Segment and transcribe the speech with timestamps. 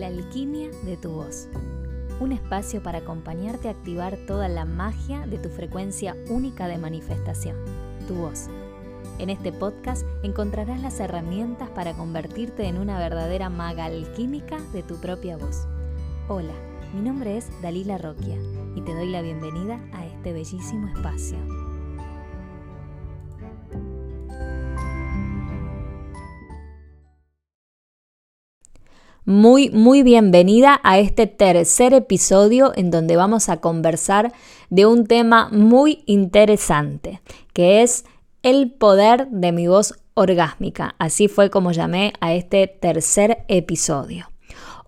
[0.00, 1.46] La alquimia de tu voz.
[2.20, 7.54] Un espacio para acompañarte a activar toda la magia de tu frecuencia única de manifestación,
[8.08, 8.46] tu voz.
[9.18, 14.96] En este podcast encontrarás las herramientas para convertirte en una verdadera maga alquímica de tu
[14.96, 15.66] propia voz.
[16.28, 16.54] Hola,
[16.94, 18.38] mi nombre es Dalila Roquia
[18.74, 21.36] y te doy la bienvenida a este bellísimo espacio.
[29.24, 34.32] Muy, muy bienvenida a este tercer episodio en donde vamos a conversar
[34.70, 37.20] de un tema muy interesante,
[37.52, 38.04] que es
[38.42, 40.94] el poder de mi voz orgásmica.
[40.98, 44.28] Así fue como llamé a este tercer episodio.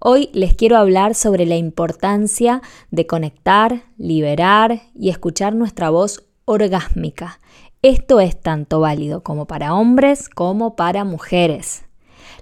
[0.01, 7.39] Hoy les quiero hablar sobre la importancia de conectar, liberar y escuchar nuestra voz orgásmica.
[7.83, 11.85] Esto es tanto válido como para hombres como para mujeres.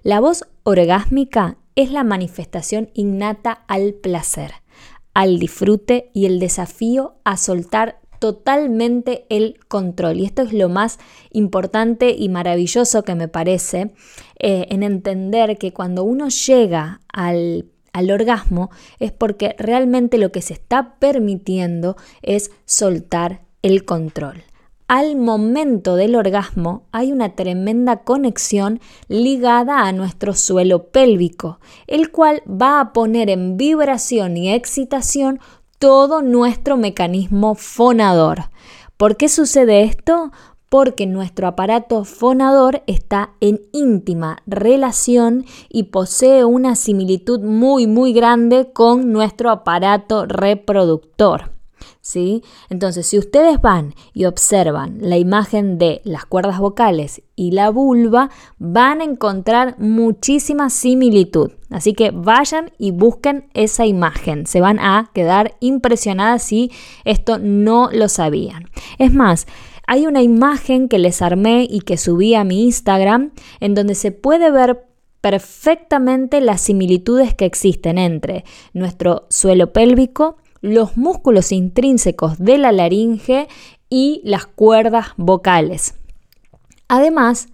[0.03, 4.53] La voz orgásmica es la manifestación innata al placer,
[5.15, 10.19] al disfrute y el desafío a soltar totalmente el control.
[10.19, 10.99] Y esto es lo más
[11.33, 13.93] importante y maravilloso que me parece
[14.39, 20.43] eh, en entender que cuando uno llega al al orgasmo es porque realmente lo que
[20.43, 24.45] se está permitiendo es soltar el control
[24.91, 32.43] al momento del orgasmo hay una tremenda conexión ligada a nuestro suelo pélvico, el cual
[32.51, 35.39] va a poner en vibración y excitación
[35.79, 38.51] todo nuestro mecanismo fonador.
[38.97, 40.33] ¿Por qué sucede esto?
[40.69, 48.73] Porque nuestro aparato fonador está en íntima relación y posee una similitud muy muy grande
[48.73, 51.60] con nuestro aparato reproductor.
[52.01, 52.43] ¿Sí?
[52.69, 58.31] Entonces, si ustedes van y observan la imagen de las cuerdas vocales y la vulva,
[58.59, 61.53] van a encontrar muchísima similitud.
[61.71, 64.47] Así que vayan y busquen esa imagen.
[64.47, 66.73] Se van a quedar impresionadas si
[67.05, 68.69] esto no lo sabían.
[68.99, 69.47] Es más,
[69.87, 74.13] hay una imagen que les armé y que subí a mi Instagram en donde se
[74.13, 74.87] puede ver
[75.21, 83.49] perfectamente las similitudes que existen entre nuestro suelo pélvico, los músculos intrínsecos de la laringe
[83.89, 85.95] y las cuerdas vocales.
[86.89, 87.49] Además,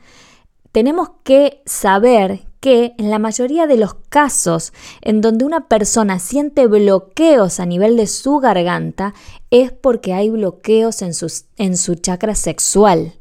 [0.73, 6.67] tenemos que saber que en la mayoría de los casos en donde una persona siente
[6.67, 9.15] bloqueos a nivel de su garganta
[9.51, 11.13] es porque hay bloqueos en,
[11.59, 13.15] en su chakra sexual.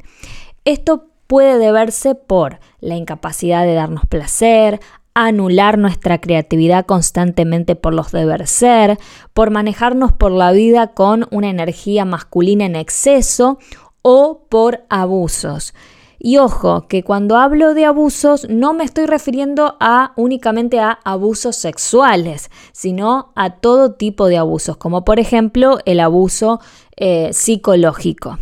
[0.65, 4.79] Esto puede deberse por la incapacidad de darnos placer,
[5.15, 8.99] anular nuestra creatividad constantemente por los deber ser,
[9.33, 13.57] por manejarnos por la vida con una energía masculina en exceso
[14.01, 15.73] o por abusos.
[16.19, 21.55] Y ojo, que cuando hablo de abusos no me estoy refiriendo a únicamente a abusos
[21.55, 26.59] sexuales, sino a todo tipo de abusos, como por ejemplo el abuso
[26.97, 28.37] eh, psicológico.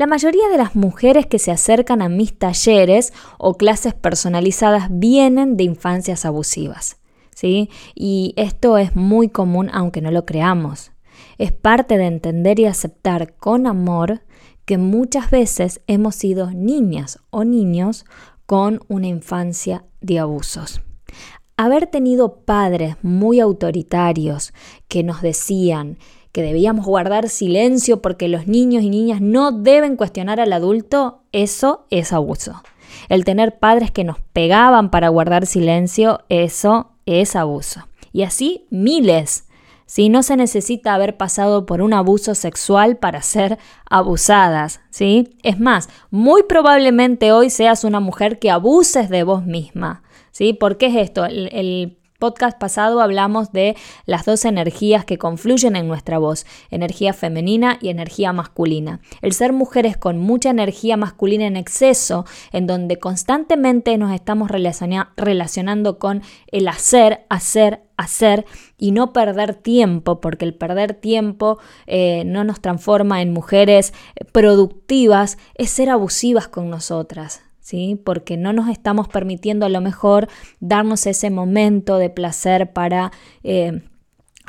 [0.00, 5.58] La mayoría de las mujeres que se acercan a mis talleres o clases personalizadas vienen
[5.58, 6.96] de infancias abusivas.
[7.34, 7.68] ¿sí?
[7.94, 10.92] Y esto es muy común aunque no lo creamos.
[11.36, 14.22] Es parte de entender y aceptar con amor
[14.64, 18.06] que muchas veces hemos sido niñas o niños
[18.46, 20.80] con una infancia de abusos.
[21.58, 24.54] Haber tenido padres muy autoritarios
[24.88, 25.98] que nos decían
[26.32, 31.86] que debíamos guardar silencio porque los niños y niñas no deben cuestionar al adulto, eso
[31.90, 32.62] es abuso.
[33.08, 37.88] El tener padres que nos pegaban para guardar silencio, eso es abuso.
[38.12, 39.46] Y así miles.
[39.86, 43.58] Si no se necesita haber pasado por un abuso sexual para ser
[43.88, 45.36] abusadas, ¿sí?
[45.42, 50.52] Es más, muy probablemente hoy seas una mujer que abuses de vos misma, ¿sí?
[50.52, 51.24] ¿Por qué es esto?
[51.24, 53.76] El, el podcast pasado hablamos de
[54.06, 59.00] las dos energías que confluyen en nuestra voz, energía femenina y energía masculina.
[59.22, 64.50] El ser mujeres con mucha energía masculina en exceso, en donde constantemente nos estamos
[65.16, 68.44] relacionando con el hacer, hacer, hacer
[68.78, 73.92] y no perder tiempo, porque el perder tiempo eh, no nos transforma en mujeres
[74.30, 77.49] productivas, es ser abusivas con nosotras.
[78.04, 80.28] Porque no nos estamos permitiendo a lo mejor
[80.60, 83.12] darnos ese momento de placer para...
[83.42, 83.82] Eh,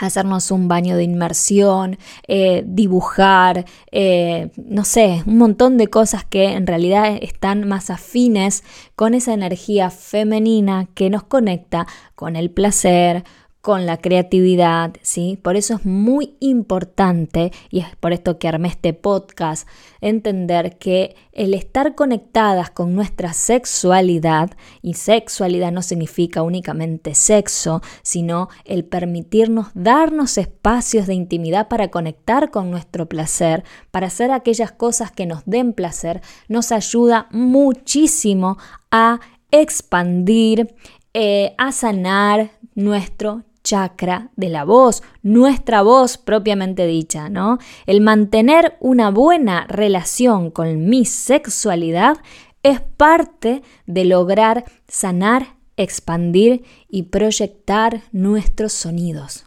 [0.06, 1.98] hacernos un baño de inmersión,
[2.28, 8.64] eh, dibujar, eh, no sé, un montón de cosas que en realidad están más afines
[8.96, 13.24] con esa energía femenina que nos conecta con el placer,
[13.62, 15.38] con la creatividad, ¿sí?
[15.42, 19.68] Por eso es muy importante, y es por esto que armé este podcast,
[20.02, 28.50] entender que el estar conectadas con nuestra sexualidad, y sexualidad no significa únicamente sexo, sino
[28.66, 35.12] el permitirnos darnos espacios de intimidad para conectar con nuestro placer, para hacer aquellas cosas
[35.12, 38.58] que nos den placer, nos ayuda muchísimo
[38.90, 39.20] a
[39.52, 40.74] expandir,
[41.14, 47.58] eh, a sanar nuestro chakra de la voz, nuestra voz propiamente dicha, ¿no?
[47.86, 52.18] El mantener una buena relación con mi sexualidad
[52.64, 59.46] es parte de lograr sanar, expandir y proyectar nuestros sonidos.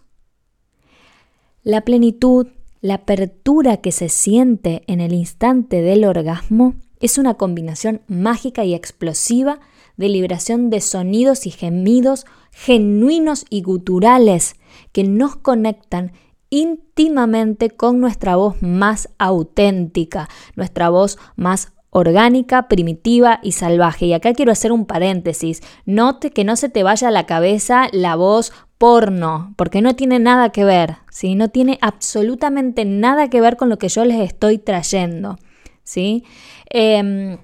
[1.63, 2.49] La plenitud,
[2.81, 8.75] la apertura que se siente en el instante del orgasmo es una combinación mágica y
[8.75, 9.61] explosiva
[9.97, 14.57] de liberación de sonidos y gemidos genuinos y guturales
[14.93, 16.13] que nos conectan
[16.51, 24.07] íntimamente con nuestra voz más auténtica, nuestra voz más orgánica, primitiva y salvaje.
[24.07, 25.63] Y acá quiero hacer un paréntesis.
[25.85, 30.19] Note que no se te vaya a la cabeza la voz porno, porque no tiene
[30.19, 31.35] nada que ver, ¿sí?
[31.37, 35.39] No tiene absolutamente nada que ver con lo que yo les estoy trayendo,
[35.85, 36.25] ¿sí?
[36.69, 37.39] Em,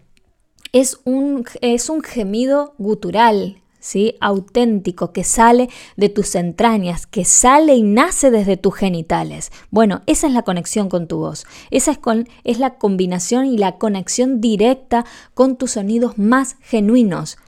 [0.73, 4.17] es, un, es un gemido gutural, ¿sí?
[4.21, 9.51] auténtico, que sale de tus entrañas, que sale y nace desde tus genitales.
[9.71, 11.47] Bueno, esa es la conexión con tu voz.
[11.71, 11.99] Esa es,
[12.45, 15.05] es la combinación y la conexión directa
[15.35, 17.39] con tus sonidos más genuinos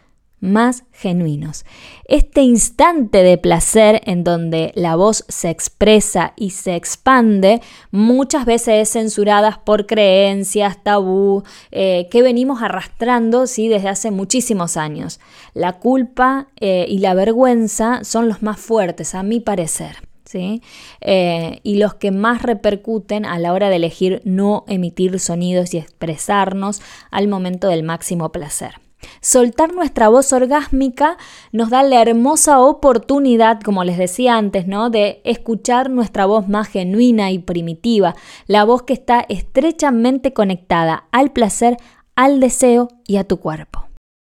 [0.43, 1.65] más genuinos.
[2.05, 7.63] Este instante de placer en donde la voz se expresa y se expande
[7.93, 13.69] muchas veces es censurada por creencias, tabú, eh, que venimos arrastrando ¿sí?
[13.69, 15.21] desde hace muchísimos años.
[15.55, 19.97] La culpa eh, y la vergüenza son los más fuertes, a mi parecer.
[20.25, 20.63] ¿Sí?
[21.03, 25.79] Eh, y los que más repercuten a la hora de elegir no emitir sonidos y
[25.79, 26.81] expresarnos
[27.11, 28.82] al momento del máximo placer.
[29.25, 31.17] Soltar nuestra voz orgásmica
[31.53, 34.91] nos da la hermosa oportunidad, como les decía antes, ¿no?
[34.91, 38.17] de escuchar nuestra voz más genuina y primitiva,
[38.49, 41.77] la voz que está estrechamente conectada al placer,
[42.17, 43.92] al deseo y a tu cuerpo.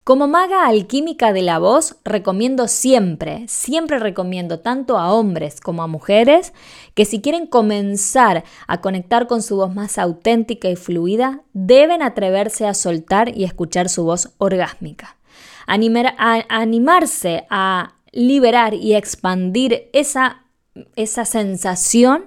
[0.09, 5.87] Como maga alquímica de la voz, recomiendo siempre, siempre recomiendo tanto a hombres como a
[5.87, 6.51] mujeres
[6.95, 12.65] que si quieren comenzar a conectar con su voz más auténtica y fluida, deben atreverse
[12.65, 15.15] a soltar y escuchar su voz orgásmica.
[15.67, 20.43] animarse a liberar y expandir esa,
[20.95, 22.25] esa sensación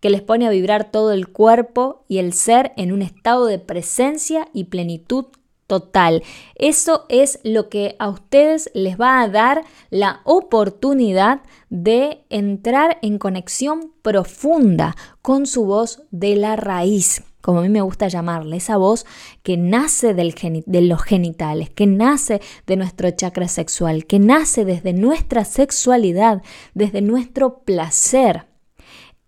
[0.00, 3.58] que les pone a vibrar todo el cuerpo y el ser en un estado de
[3.58, 5.28] presencia y plenitud
[5.72, 6.22] total.
[6.54, 11.40] Eso es lo que a ustedes les va a dar la oportunidad
[11.70, 17.80] de entrar en conexión profunda con su voz de la raíz como a mí me
[17.80, 19.04] gusta llamarle, esa voz
[19.42, 20.32] que nace del
[20.64, 26.42] de los genitales, que nace de nuestro chakra sexual, que nace desde nuestra sexualidad,
[26.74, 28.51] desde nuestro placer.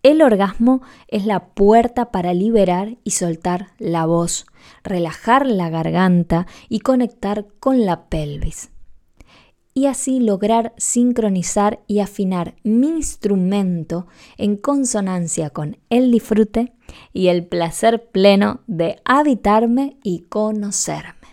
[0.05, 4.45] El orgasmo es la puerta para liberar y soltar la voz,
[4.83, 8.71] relajar la garganta y conectar con la pelvis.
[9.73, 14.07] Y así lograr sincronizar y afinar mi instrumento
[14.37, 16.75] en consonancia con el disfrute
[17.15, 21.24] y el placer pleno de habitarme y conocerme.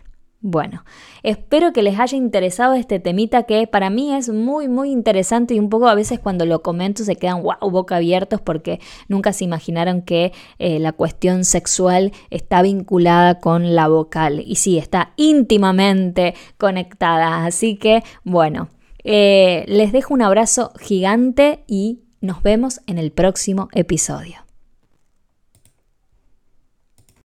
[0.43, 0.83] Bueno,
[1.21, 5.59] espero que les haya interesado este temita que para mí es muy, muy interesante y
[5.59, 9.43] un poco a veces cuando lo comento se quedan wow, boca abiertos porque nunca se
[9.43, 14.41] imaginaron que eh, la cuestión sexual está vinculada con la vocal.
[14.43, 17.45] Y sí, está íntimamente conectada.
[17.45, 18.69] Así que, bueno,
[19.03, 24.50] eh, les dejo un abrazo gigante y nos vemos en el próximo episodio.